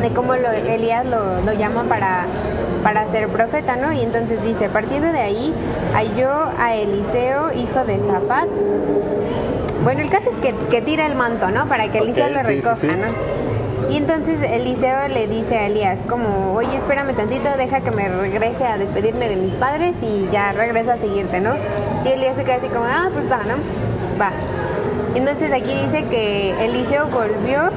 [0.00, 2.26] de cómo Elías lo, lo llama para,
[2.82, 3.92] para ser profeta, ¿no?
[3.92, 5.52] Y entonces dice, partiendo de ahí,
[5.92, 8.48] halló a Eliseo, hijo de Zafat.
[9.82, 11.66] Bueno, el caso es que, que tira el manto, ¿no?
[11.66, 13.39] Para que Eliseo lo recoja, ¿no?
[13.90, 18.64] Y entonces Eliseo le dice a Elías como, oye, espérame tantito, deja que me regrese
[18.64, 21.56] a despedirme de mis padres y ya regreso a seguirte, ¿no?
[22.04, 23.56] Y Elías se queda así como, ah, pues va, ¿no?
[24.20, 24.30] Va.
[25.16, 27.70] Entonces aquí dice que Eliseo volvió,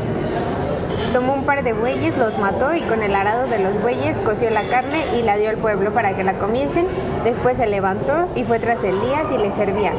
[1.13, 4.51] tomó un par de bueyes, los mató y con el arado de los bueyes coció
[4.51, 6.85] la carne y la dio al pueblo para que la comiesen.
[7.23, 9.93] Después se levantó y fue tras Elías y le servía.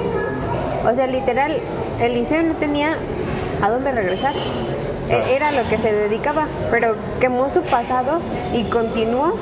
[0.87, 1.59] O sea, literal,
[2.01, 2.99] Eliseo no tenía
[3.63, 4.33] a dónde regresar.
[5.23, 8.21] Era lo que se dedicaba, pero quemó su pasado
[8.53, 9.35] y continuó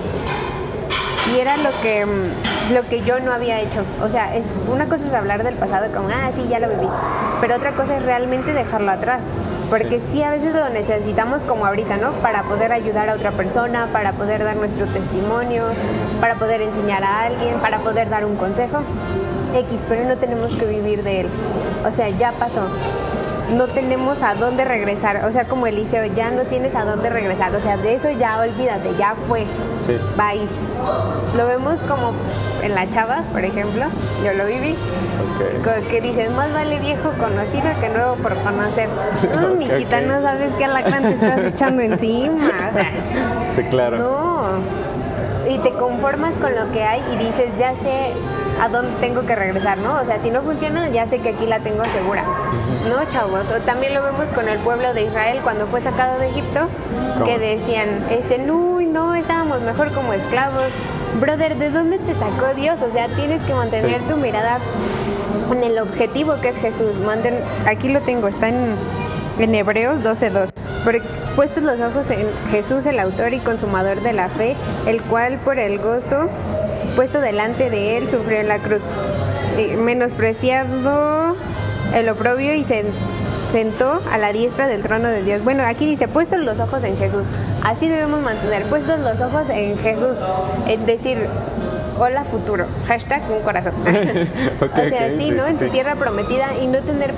[1.33, 3.85] y era lo que mm, lo que yo no había hecho.
[4.03, 6.89] O sea, es una cosa es hablar del pasado como, ah, sí, ya lo viví,
[7.41, 9.25] pero otra cosa es realmente dejarlo atrás.
[9.71, 10.23] Porque sí.
[10.23, 12.13] a veces lo necesitamos como ahorita, ¿no?
[12.21, 15.65] Para poder ayudar a otra persona, para poder dar nuestro testimonio,
[16.21, 18.83] para poder enseñar a alguien, para poder dar un consejo.
[19.55, 21.29] X, pero no tenemos que vivir de él.
[21.87, 22.69] O sea, ya pasó
[23.53, 25.25] no tenemos a dónde regresar.
[25.25, 27.55] O sea, como Eliseo, ya no tienes a dónde regresar.
[27.55, 29.47] O sea, de eso ya olvídate, ya fue.
[29.79, 29.97] Sí.
[30.17, 30.47] Bye.
[31.37, 32.13] Lo vemos como
[32.63, 33.85] en la chava, por ejemplo.
[34.25, 34.77] Yo lo viví.
[35.61, 35.83] Okay.
[35.91, 38.89] Que dices, más vale viejo conocido que nuevo por conocer.
[39.35, 42.71] No, mijita, no sabes qué alacrán te estás echando encima.
[42.71, 42.91] O sea,
[43.55, 43.99] sí, claro.
[43.99, 44.83] No.
[45.49, 48.13] Y te conformas con lo que hay y dices, ya sé
[48.63, 50.01] a dónde tengo que regresar, ¿no?
[50.01, 52.23] O sea, si no funciona, ya sé que aquí la tengo segura.
[52.89, 53.51] ¿No, chavos?
[53.51, 56.69] O también lo vemos con el pueblo de Israel cuando fue sacado de Egipto,
[57.25, 60.67] que decían, este, no, no, estábamos mejor como esclavos.
[61.21, 62.77] Brother, ¿de dónde te sacó Dios?
[62.89, 64.59] O sea, tienes que mantener tu mirada
[65.51, 66.95] en el objetivo que es Jesús.
[67.05, 68.77] Manden, aquí lo tengo, está en,
[69.41, 70.51] en Hebreos 12.2.
[71.35, 74.55] Puestos los ojos en Jesús, el autor y consumador de la fe,
[74.87, 76.29] el cual por el gozo
[76.95, 78.83] puesto delante de él, sufrió en la cruz,
[79.79, 81.37] menospreciado
[81.95, 82.85] el oprobio y se
[83.53, 85.45] sentó a la diestra del trono de Dios.
[85.45, 87.25] Bueno, aquí dice, puestos los ojos en Jesús.
[87.63, 90.17] Así debemos mantener, puestos los ojos en Jesús.
[90.67, 91.29] Es decir,
[91.99, 93.75] hola futuro, hashtag un corazón.
[93.85, 95.47] o sea, sí, ¿no?
[95.47, 97.15] en tu tierra prometida y no tener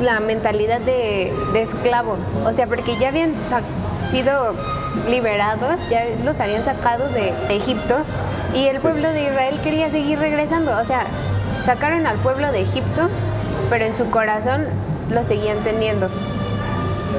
[0.00, 2.16] la mentalidad de, de, esclavo.
[2.44, 3.32] O sea, porque ya habían
[4.10, 4.54] sido
[5.08, 8.04] liberados, ya los habían sacado de Egipto
[8.54, 10.76] y el pueblo de Israel quería seguir regresando.
[10.76, 11.06] O sea,
[11.64, 13.08] sacaron al pueblo de Egipto,
[13.68, 14.66] pero en su corazón
[15.10, 16.08] lo seguían teniendo.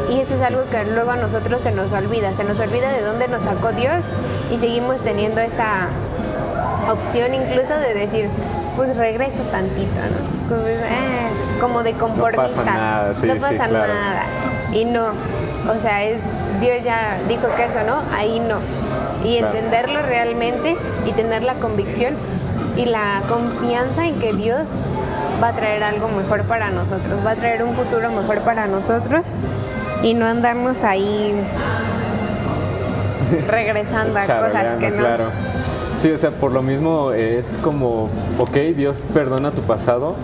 [0.09, 3.01] Y eso es algo que luego a nosotros se nos olvida, se nos olvida de
[3.01, 4.03] dónde nos sacó Dios
[4.51, 5.87] y seguimos teniendo esa
[6.89, 8.29] opción incluso de decir,
[8.75, 10.49] pues regreso tantito, ¿no?
[11.61, 12.41] Como, eh, de conformista.
[12.41, 14.23] No pasa nada, sí, no pasa nada.
[14.73, 16.19] Y no, o sea, es,
[16.59, 18.01] Dios ya dijo que eso, ¿no?
[18.15, 18.57] Ahí no.
[19.23, 22.15] Y entenderlo realmente y tener la convicción
[22.77, 24.67] y la confianza en que Dios
[25.41, 29.25] va a traer algo mejor para nosotros, va a traer un futuro mejor para nosotros
[30.03, 31.35] y no andarnos ahí
[33.47, 34.97] regresando a cosas que no.
[34.97, 35.25] Claro.
[36.01, 40.15] Sí, o sea, por lo mismo es como, ok, Dios perdona tu pasado,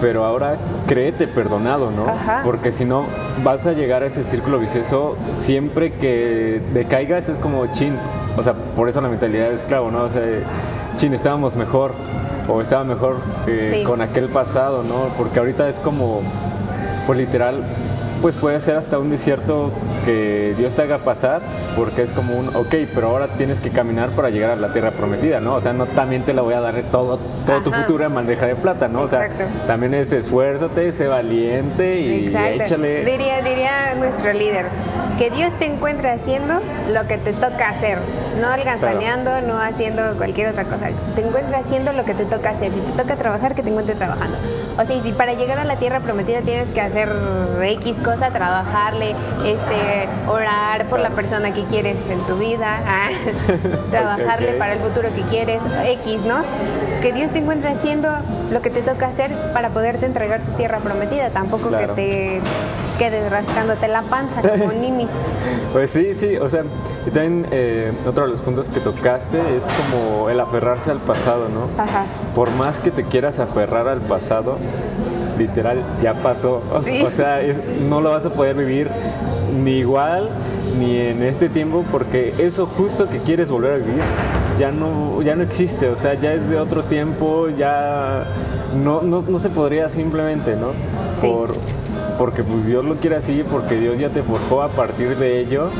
[0.00, 0.56] pero ahora
[0.88, 2.06] créete perdonado, ¿no?
[2.44, 3.04] Porque si no,
[3.44, 7.94] vas a llegar a ese círculo vicioso siempre que decaigas, es como chin.
[8.36, 10.04] O sea, por eso la mentalidad de esclavo, ¿no?
[10.04, 10.22] O sea,
[10.96, 11.92] chin, estábamos mejor,
[12.48, 13.16] o estaba mejor
[13.46, 15.08] eh, con aquel pasado, ¿no?
[15.18, 16.22] Porque ahorita es como,
[17.06, 17.62] pues literal,
[18.22, 19.70] pues puede ser hasta un desierto
[20.04, 21.42] que Dios te haga pasar,
[21.76, 24.92] porque es como un, ok, pero ahora tienes que caminar para llegar a la tierra
[24.92, 25.54] prometida, ¿no?
[25.54, 28.46] O sea, no también te la voy a dar todo, todo tu futuro en bandeja
[28.46, 29.02] de plata, ¿no?
[29.02, 29.28] O sea,
[29.66, 33.04] también es esfuérzate, sé valiente y échale.
[33.04, 34.66] Diría, diría nuestro líder,
[35.22, 36.54] que Dios te encuentre haciendo
[36.92, 37.98] lo que te toca hacer,
[38.40, 42.72] no alganzaneando, no haciendo cualquier otra cosa, te encuentre haciendo lo que te toca hacer,
[42.72, 44.36] si te toca trabajar, que te encuentre trabajando.
[44.76, 47.08] O sea, si para llegar a la tierra prometida tienes que hacer
[47.62, 53.10] X cosas, a trabajarle, este, orar por la persona que quieres en tu vida, ah,
[53.92, 56.42] trabajarle para el futuro que quieres, X, ¿no?
[57.00, 58.08] Que Dios te encuentre haciendo
[58.50, 62.40] lo que te toca hacer para poderte entregar tu tierra prometida, tampoco que te
[63.02, 65.08] quedes rascándote la panza como Nini.
[65.72, 66.62] Pues sí, sí, o sea,
[67.04, 71.48] y también eh, otro de los puntos que tocaste es como el aferrarse al pasado,
[71.48, 71.82] ¿no?
[71.82, 72.04] Ajá.
[72.36, 74.56] Por más que te quieras aferrar al pasado,
[75.36, 76.62] literal ya pasó.
[76.72, 77.40] O sea,
[77.88, 78.88] no lo vas a poder vivir
[79.64, 80.30] ni igual
[80.78, 84.02] ni en este tiempo porque eso justo que quieres volver a vivir
[84.58, 88.26] ya no, ya no existe, o sea, ya es de otro tiempo, ya
[88.82, 90.68] no, no, se podría simplemente, ¿no?
[91.20, 91.54] Por,
[92.18, 95.70] porque pues Dios lo quiere así, porque Dios ya te forjó a partir de ello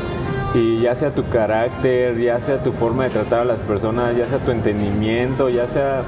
[0.53, 4.25] y ya sea tu carácter, ya sea tu forma de tratar a las personas, ya
[4.27, 6.01] sea tu entendimiento, ya sea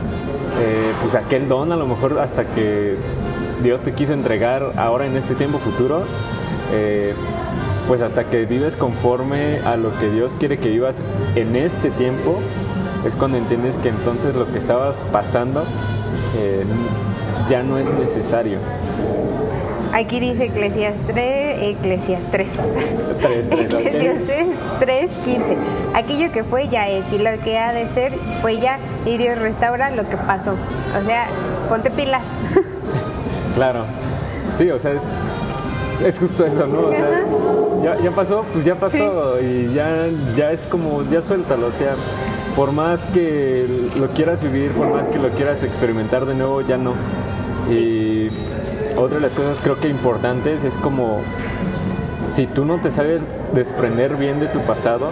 [0.62, 2.96] eh, pues aquel don a lo mejor hasta que
[3.64, 6.04] Dios te quiso entregar ahora en este tiempo futuro,
[6.72, 7.14] eh,
[7.88, 11.02] pues hasta que vives conforme a lo que Dios quiere que vivas
[11.36, 12.40] en este tiempo,
[13.06, 15.64] es cuando entiendes que entonces lo que estabas pasando
[16.38, 16.64] eh,
[17.50, 18.58] ya no es necesario.
[19.96, 22.50] Aquí dice Eclesias 3, Eclesias 3.
[23.22, 25.58] 3, 3, 3, 15.
[25.94, 29.40] Aquello que fue ya es y lo que ha de ser fue ya y Dios
[29.40, 30.56] restaura lo que pasó.
[31.02, 31.28] O sea,
[31.70, 32.24] ponte pilas.
[33.56, 33.86] Claro.
[34.58, 35.04] Sí, o sea, es,
[36.06, 36.88] es justo eso, ¿no?
[36.88, 37.24] O sea,
[37.82, 41.96] ya, ya pasó, pues ya pasó y ya, ya es como, ya suéltalo, o sea,
[42.54, 43.66] por más que
[43.98, 46.96] lo quieras vivir, por más que lo quieras experimentar de nuevo, ya no.
[47.72, 48.28] Y
[48.98, 51.22] otra de las cosas creo que importantes es como,
[52.30, 53.22] si tú no te sabes
[53.54, 55.10] desprender bien de tu pasado,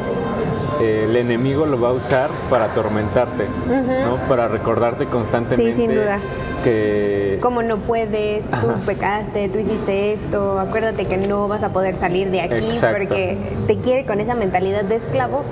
[0.82, 4.18] el enemigo lo va a usar para atormentarte, ¿no?
[4.28, 5.76] Para recordarte constantemente.
[5.76, 6.20] Sí, sin duda
[6.64, 7.40] que...
[7.42, 12.32] Como no puedes, tú pecaste, tú hiciste esto, acuérdate que no vas a poder salir
[12.32, 15.44] de aquí porque te quiere con esa mentalidad de esclavo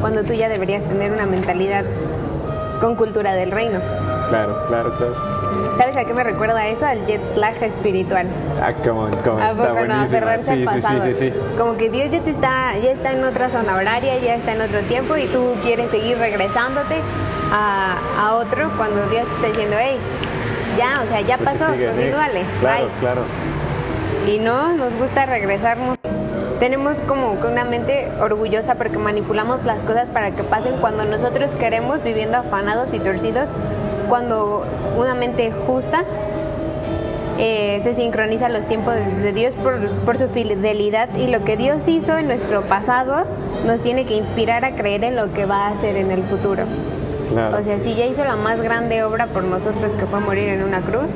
[0.00, 1.84] cuando tú ya deberías tener una mentalidad
[2.80, 3.80] con cultura del reino.
[4.28, 5.14] Claro, claro, claro.
[5.76, 6.86] ¿Sabes a qué me recuerda eso?
[6.86, 8.26] Al jet lag espiritual.
[8.62, 10.26] Ah, como, como está buenísimo.
[10.38, 13.76] sí, sí, sí, sí, Como que Dios ya te está, ya está en otra zona
[13.76, 17.00] horaria, ya está en otro tiempo y tú quieres seguir regresándote
[17.52, 19.98] a, a otro cuando Dios te está diciendo, hey,
[20.76, 22.44] ya, o sea, ya pasó, continúale.
[22.60, 23.22] Claro, claro.
[24.26, 25.98] Y no, nos gusta regresarnos.
[26.58, 32.02] Tenemos como una mente orgullosa porque manipulamos las cosas para que pasen cuando nosotros queremos,
[32.04, 33.48] viviendo afanados y torcidos,
[34.10, 34.66] cuando
[34.98, 36.04] una mente justa
[37.38, 41.80] eh, se sincroniza los tiempos de Dios por, por, su fidelidad y lo que Dios
[41.86, 43.24] hizo en nuestro pasado
[43.66, 46.64] nos tiene que inspirar a creer en lo que va a hacer en el futuro.
[47.30, 50.64] O sea, si ya hizo la más grande obra por nosotros que fue morir en
[50.64, 51.12] una cruz,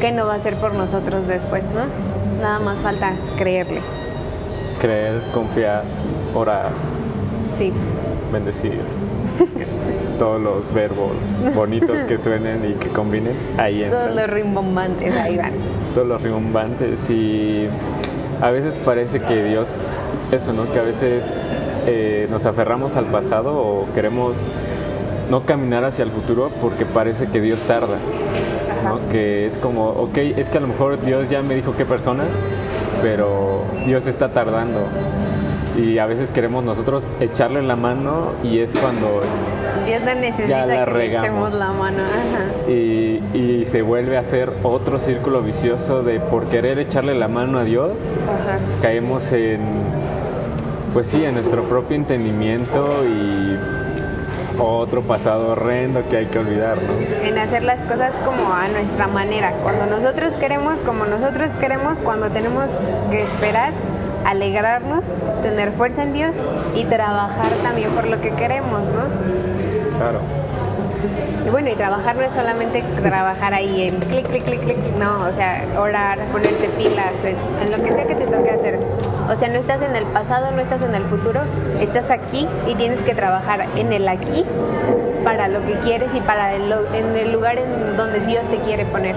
[0.00, 1.84] ¿qué no va a hacer por nosotros después, no?
[2.40, 3.80] Nada más falta creerle.
[4.80, 5.82] Creer, confiar,
[6.34, 6.70] orar.
[7.58, 7.72] Sí.
[8.32, 8.80] Bendecir.
[10.18, 11.12] todos los verbos
[11.54, 14.04] bonitos que suenen y que combinen, ahí entran.
[14.04, 15.52] Todos los rimbombantes, ahí van.
[15.94, 17.68] Todos los rimbombantes y
[18.40, 19.98] a veces parece que Dios,
[20.32, 20.70] eso, ¿no?
[20.72, 21.40] Que a veces
[21.86, 24.36] eh, nos aferramos al pasado o queremos
[25.30, 27.98] no caminar hacia el futuro porque parece que Dios tarda.
[28.84, 29.08] ¿no?
[29.10, 32.24] Que es como, ok, es que a lo mejor Dios ya me dijo qué persona,
[33.02, 34.80] pero Dios está tardando.
[35.76, 39.22] Y a veces queremos nosotros echarle la mano y es cuando
[39.88, 41.24] Necesita ya la que regamos.
[41.28, 42.02] echemos la mano.
[42.02, 42.70] Ajá.
[42.70, 47.58] y, y se vuelve a hacer otro círculo vicioso de por querer echarle la mano
[47.58, 48.58] a Dios, Ajá.
[48.82, 49.60] caemos en,
[50.92, 53.56] pues sí, en nuestro propio entendimiento y
[54.60, 56.92] otro pasado horrendo que hay que olvidar, ¿no?
[57.26, 59.52] En hacer las cosas como a nuestra manera.
[59.62, 62.66] Cuando nosotros queremos, como nosotros queremos, cuando tenemos
[63.10, 63.72] que esperar,
[64.24, 65.04] alegrarnos,
[65.42, 66.34] tener fuerza en Dios
[66.74, 69.04] y trabajar también por lo que queremos, ¿no?
[69.98, 70.20] Claro.
[71.44, 74.94] Y bueno, y trabajar no es solamente trabajar ahí en clic, clic, clic, clic, clic,
[74.96, 78.78] no, o sea, orar, ponerte pilas, en, en lo que sea que te toque hacer.
[79.28, 81.40] O sea, no estás en el pasado, no estás en el futuro,
[81.80, 84.44] estás aquí y tienes que trabajar en el aquí
[85.24, 88.84] para lo que quieres y para el, en el lugar en donde Dios te quiere
[88.86, 89.16] poner.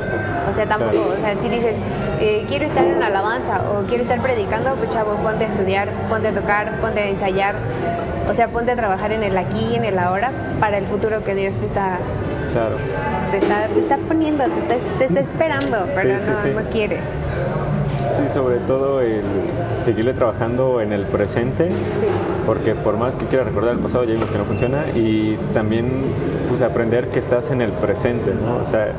[0.49, 1.75] O sea, tampoco, o sea, si dices,
[2.19, 6.29] eh, quiero estar en alabanza o quiero estar predicando, pues chavo, ponte a estudiar, ponte
[6.29, 7.55] a tocar, ponte a ensayar.
[8.29, 11.23] O sea, ponte a trabajar en el aquí y en el ahora para el futuro
[11.23, 11.97] que Dios te está
[12.53, 12.75] Claro.
[13.31, 16.49] te está, te está poniendo, te está, te está esperando, pero sí, no, sí.
[16.63, 16.99] no quieres.
[18.17, 19.21] Sí, sobre todo el
[19.85, 22.05] seguirle trabajando en el presente, Sí.
[22.45, 26.13] porque por más que quiera recordar el pasado, ya vimos que no funciona, y también
[26.49, 28.57] pues aprender que estás en el presente, ¿no?
[28.57, 28.91] O sea,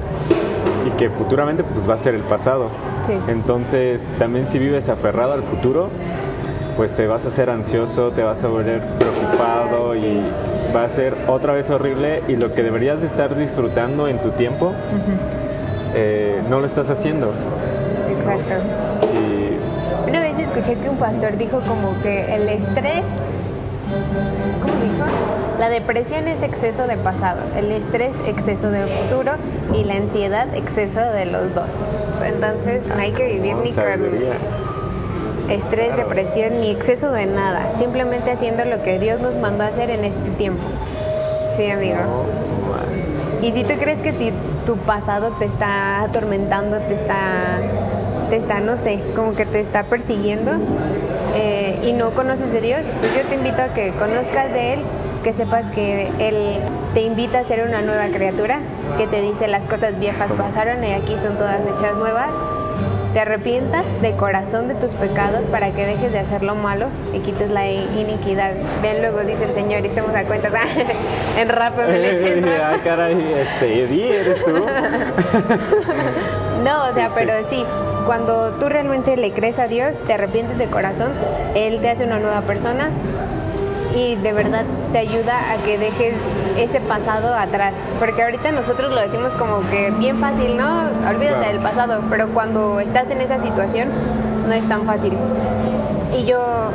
[0.87, 2.69] y que futuramente pues va a ser el pasado.
[3.05, 3.19] Sí.
[3.29, 5.91] Entonces, también si vives aferrado al futuro,
[6.77, 10.23] pues te vas a hacer ansioso, te vas a volver preocupado y
[10.75, 14.31] va a ser otra vez horrible y lo que deberías de estar disfrutando en tu
[14.31, 14.73] tiempo,
[15.95, 17.33] eh, no lo estás haciendo.
[18.19, 18.55] Exacto.
[19.13, 23.03] Y Una vez escuché que un pastor dijo como que el estrés,
[24.63, 25.05] ¿cómo dijo?
[25.59, 29.33] La depresión es exceso de pasado, el estrés exceso del futuro
[29.75, 31.75] y la ansiedad exceso de los dos.
[32.25, 34.39] Entonces no hay que vivir ni con sabiduría.
[35.55, 39.91] Estrés, depresión ni exceso de nada, simplemente haciendo lo que Dios nos mandó a hacer
[39.91, 40.63] en este tiempo.
[41.57, 41.99] Sí, amigo.
[43.43, 44.33] Y si tú crees que ti-
[44.67, 47.59] tu pasado te está atormentando, te está,
[48.31, 50.53] te está, no sé, como que te está persiguiendo
[51.35, 54.81] eh, y no conoces de Dios, pues yo te invito a que conozcas de Él,
[55.25, 56.59] que sepas que Él
[56.95, 58.61] te invita a ser una nueva criatura,
[58.97, 62.31] que te dice las cosas viejas pasaron y aquí son todas hechas nuevas.
[63.13, 67.19] Te arrepientas de corazón de tus pecados para que dejes de hacer lo malo y
[67.19, 68.53] quites la iniquidad.
[68.81, 70.49] Vean luego, dice el Señor, y estamos a cuenta.
[71.39, 72.61] en rap, me le eché en rap.
[72.63, 74.53] ah, caray, este, Eddie, ¿eres tú?
[76.65, 77.65] No, o sea, Sí, pero sí,
[78.07, 81.11] cuando tú realmente le crees a Dios, te arrepientes de corazón,
[81.57, 82.89] Él te hace una nueva persona
[83.95, 86.15] y de verdad te ayuda a que dejes
[86.57, 87.75] ese pasado atrás.
[87.99, 90.83] Porque ahorita nosotros lo decimos como que bien fácil, ¿no?
[91.09, 91.53] Olvídate Claro.
[91.53, 93.89] del pasado, pero cuando estás en esa situación
[94.47, 95.13] no es tan fácil.
[96.19, 96.71] Y yo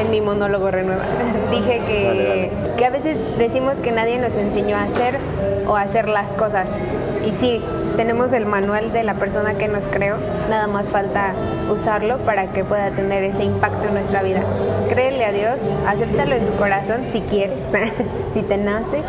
[0.00, 1.04] en mi monólogo renueva
[1.50, 5.18] dije que, que a veces decimos que nadie nos enseñó a hacer
[5.66, 6.66] o a hacer las cosas.
[7.26, 7.60] Y sí,
[7.96, 10.16] tenemos el manual de la persona que nos creó,
[10.50, 11.32] nada más falta
[11.70, 14.42] usarlo para que pueda tener ese impacto en nuestra vida.
[14.88, 17.58] Créele a Dios, acéptalo en tu corazón si quieres,
[18.34, 19.02] si te nace,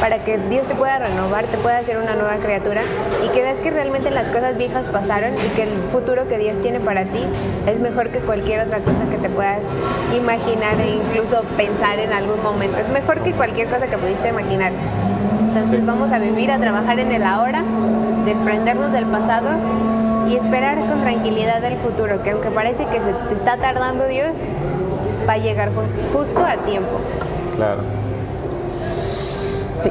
[0.00, 2.82] para que Dios te pueda renovar, te pueda hacer una nueva criatura
[3.24, 6.60] y que veas que realmente las cosas viejas pasaron y que el futuro que Dios
[6.60, 7.24] tiene para ti
[7.66, 9.60] es mejor que cualquier otra cosa que te puedas
[10.16, 12.78] imaginar e incluso pensar en algún momento.
[12.78, 14.72] Es mejor que cualquier cosa que pudiste imaginar.
[15.56, 15.86] Entonces Sí.
[15.86, 17.62] vamos a vivir, a trabajar en el ahora,
[18.26, 19.48] desprendernos del pasado
[20.28, 24.32] y esperar con tranquilidad el futuro, que aunque parece que se está tardando Dios,
[25.26, 26.90] va a llegar ju- justo a tiempo.
[27.54, 27.80] Claro.
[29.82, 29.90] Sí.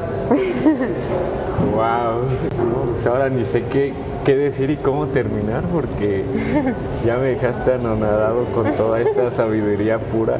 [1.73, 2.21] Wow.
[2.57, 3.91] No, pues ahora ni sé qué,
[4.25, 6.23] qué decir y cómo terminar porque
[7.05, 10.37] ya me dejaste anonadado con toda esta sabiduría pura.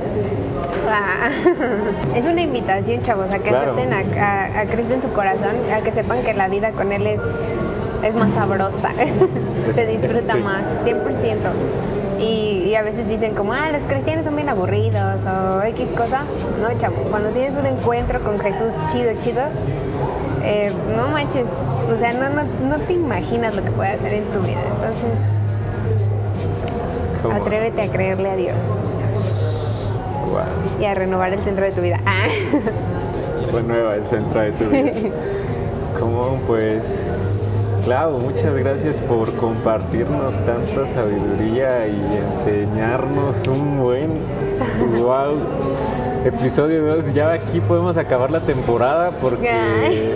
[0.89, 1.29] Ah,
[2.15, 3.73] Es una invitación, chavos, a que Claro.
[3.73, 6.91] acepten a, a- a Cristo en su corazón, a que sepan que la vida con
[6.91, 7.21] Él es,
[8.03, 8.89] es más sabrosa,
[9.69, 10.39] Es- se disfruta sí.
[10.39, 11.37] más, 100%.
[12.19, 16.21] Y, y a veces dicen como, ah, los cristianos son bien aburridos o X cosa.
[16.61, 19.41] No, chavo, cuando tienes un encuentro con Jesús chido, chido,
[20.43, 21.43] eh, no manches,
[21.93, 24.61] o sea, no, no, no te imaginas lo que puede hacer en tu vida.
[24.75, 25.11] Entonces,
[27.41, 28.55] atrévete a creerle a Dios
[30.31, 30.81] Wow.
[30.81, 31.99] y a renovar el centro de tu vida.
[32.05, 32.27] Ah.
[33.51, 34.91] renueva el centro de tu vida.
[35.99, 36.39] ¿Cómo?
[36.47, 37.03] Pues,
[37.85, 44.09] claro, muchas gracias por compartirnos tanta sabiduría y enseñarnos un buen,
[44.99, 45.37] wow,
[46.25, 47.13] episodio 2.
[47.13, 50.15] Ya aquí podemos acabar la temporada porque Ay.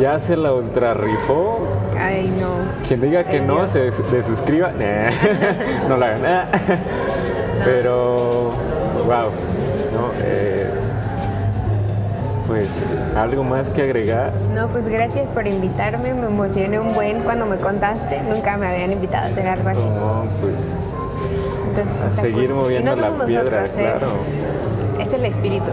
[0.00, 1.68] ya se la ultra rifó.
[1.98, 2.56] Ay, no.
[2.86, 3.70] Quien diga que Ay, no, Dios.
[3.70, 4.72] se desuscriba.
[5.88, 6.48] no lo hagan.
[7.64, 8.50] Pero,
[9.04, 9.30] wow.
[12.46, 14.32] Eh, pues algo más que agregar.
[14.54, 16.14] No, pues gracias por invitarme.
[16.14, 18.22] Me emocioné un buen cuando me contaste.
[18.22, 19.80] Nunca me habían invitado a hacer algo así.
[19.80, 20.70] No, pues
[21.68, 22.62] Entonces, a seguir cool.
[22.62, 23.94] moviendo no la piedra, nosotros, ¿eh?
[23.98, 24.06] claro.
[25.00, 25.66] Es el espíritu.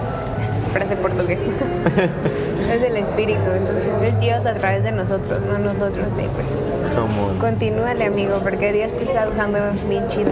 [0.74, 1.40] Frase portugués.
[2.74, 3.52] es el espíritu.
[3.56, 6.06] Entonces es Dios a través de nosotros, no nosotros.
[6.18, 10.32] de, pues, Como continúale, amigo, porque Dios te está dejando bien chido.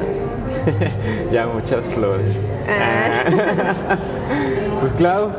[1.31, 2.35] ya muchas flores.
[2.67, 3.23] Ah.
[4.79, 5.31] pues claro,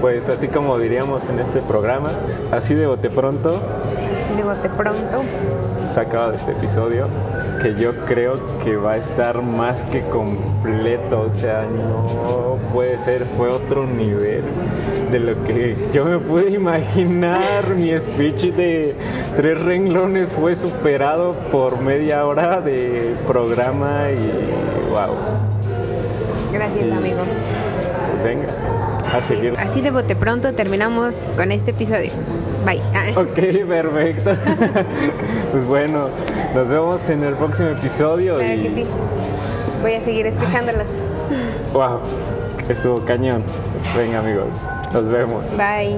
[0.00, 2.10] pues así como diríamos en este programa,
[2.52, 3.60] así de bote pronto,
[4.62, 5.22] de pronto.
[5.88, 7.06] se acaba este episodio
[7.60, 8.34] que yo creo
[8.64, 14.42] que va a estar más que completo, o sea, no puede ser, fue otro nivel
[15.10, 17.74] de lo que yo me pude imaginar.
[17.76, 18.94] Mi speech de
[19.36, 25.14] tres renglones fue superado por media hora de programa y wow.
[26.52, 27.18] Gracias, Y- amigo.
[28.12, 28.48] Pues venga,
[29.14, 29.54] a seguir.
[29.58, 32.10] Así de bote pronto terminamos con este episodio.
[32.64, 32.80] Bye.
[32.94, 33.12] Ah.
[33.16, 34.30] Ok, perfecto.
[35.52, 36.08] pues bueno,
[36.54, 38.86] nos vemos en el próximo episodio Claro y que sí.
[39.82, 40.86] Voy a seguir escuchándolos.
[41.72, 42.00] wow,
[42.68, 43.42] estuvo cañón.
[43.96, 44.54] Venga amigos,
[44.92, 45.50] nos vemos.
[45.56, 45.96] Bye.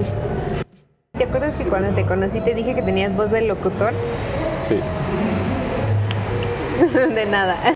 [1.17, 3.93] ¿Te acuerdas que cuando te conocí te dije que tenías voz de locutor?
[4.59, 4.79] Sí.
[7.13, 7.75] de nada.